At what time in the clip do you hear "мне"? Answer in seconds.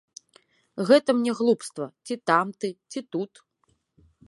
1.17-1.31